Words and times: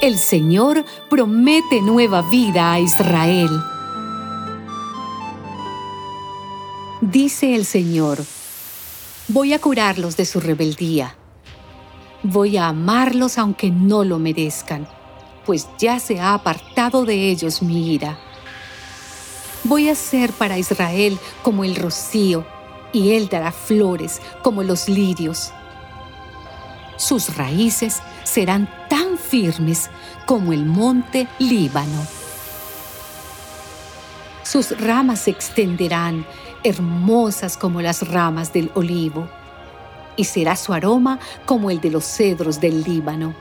El 0.00 0.16
Señor 0.16 0.84
promete 1.10 1.82
nueva 1.82 2.22
vida 2.22 2.72
a 2.72 2.78
Israel. 2.78 3.50
Dice 7.00 7.56
el 7.56 7.64
Señor, 7.64 8.24
voy 9.26 9.54
a 9.54 9.58
curarlos 9.58 10.16
de 10.16 10.24
su 10.24 10.38
rebeldía. 10.38 11.16
Voy 12.22 12.58
a 12.58 12.68
amarlos 12.68 13.38
aunque 13.38 13.72
no 13.72 14.04
lo 14.04 14.20
merezcan, 14.20 14.86
pues 15.44 15.66
ya 15.80 15.98
se 15.98 16.20
ha 16.20 16.32
apartado 16.32 17.04
de 17.04 17.30
ellos 17.30 17.60
mi 17.60 17.92
ira. 17.92 18.20
Voy 19.64 19.88
a 19.88 19.96
ser 19.96 20.30
para 20.30 20.58
Israel 20.58 21.18
como 21.42 21.64
el 21.64 21.74
rocío, 21.74 22.46
y 22.92 23.14
él 23.14 23.28
dará 23.28 23.50
flores 23.50 24.22
como 24.44 24.62
los 24.62 24.88
lirios. 24.88 25.50
Sus 26.96 27.36
raíces 27.36 28.00
serán 28.22 28.68
firmes 29.28 29.90
como 30.26 30.52
el 30.52 30.64
monte 30.64 31.28
Líbano. 31.38 32.06
Sus 34.42 34.78
ramas 34.80 35.20
se 35.20 35.30
extenderán 35.30 36.24
hermosas 36.64 37.56
como 37.56 37.82
las 37.82 38.08
ramas 38.08 38.52
del 38.52 38.70
olivo, 38.74 39.28
y 40.16 40.24
será 40.24 40.56
su 40.56 40.72
aroma 40.72 41.18
como 41.46 41.70
el 41.70 41.80
de 41.80 41.90
los 41.90 42.04
cedros 42.04 42.60
del 42.60 42.82
Líbano. 42.82 43.34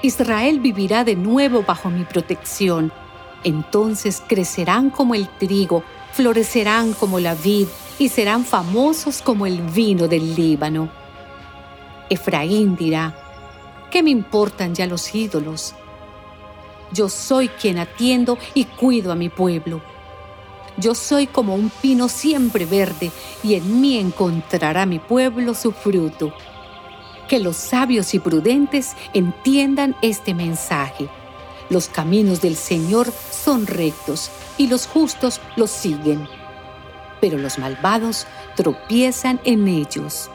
Israel 0.00 0.58
vivirá 0.60 1.04
de 1.04 1.14
nuevo 1.16 1.62
bajo 1.62 1.90
mi 1.90 2.04
protección, 2.04 2.92
entonces 3.44 4.22
crecerán 4.26 4.90
como 4.90 5.14
el 5.14 5.28
trigo, 5.28 5.84
florecerán 6.12 6.94
como 6.94 7.20
la 7.20 7.34
vid 7.34 7.68
y 7.98 8.08
serán 8.08 8.44
famosos 8.44 9.22
como 9.22 9.46
el 9.46 9.60
vino 9.60 10.08
del 10.08 10.34
Líbano. 10.34 10.88
Efraín 12.08 12.76
dirá, 12.76 13.14
¿qué 13.92 14.02
me 14.02 14.10
importan 14.10 14.74
ya 14.74 14.88
los 14.88 15.14
ídolos? 15.14 15.74
Yo 16.92 17.08
soy 17.08 17.48
quien 17.48 17.78
atiendo 17.78 18.38
y 18.54 18.64
cuido 18.64 19.12
a 19.12 19.14
mi 19.14 19.28
pueblo 19.28 19.80
yo 20.78 20.94
soy 20.94 21.26
como 21.26 21.54
un 21.54 21.70
pino 21.70 22.08
siempre 22.08 22.64
verde, 22.64 23.10
y 23.42 23.54
en 23.54 23.80
mí 23.80 23.98
encontrará 23.98 24.86
mi 24.86 24.98
pueblo 24.98 25.54
su 25.54 25.72
fruto. 25.72 26.32
Que 27.28 27.38
los 27.38 27.56
sabios 27.56 28.14
y 28.14 28.18
prudentes 28.18 28.92
entiendan 29.12 29.94
este 30.02 30.34
mensaje. 30.34 31.08
Los 31.68 31.88
caminos 31.88 32.40
del 32.40 32.56
Señor 32.56 33.12
son 33.30 33.66
rectos, 33.66 34.30
y 34.56 34.66
los 34.66 34.86
justos 34.86 35.40
los 35.56 35.70
siguen. 35.70 36.26
Pero 37.20 37.38
los 37.38 37.58
malvados 37.58 38.26
tropiezan 38.56 39.40
en 39.44 39.68
ellos. 39.68 40.30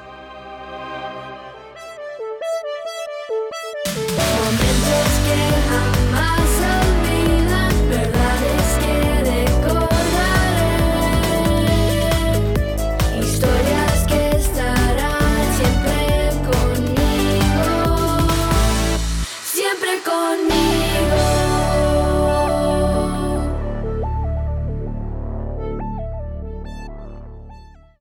on 20.06 20.48
me. 20.48 20.67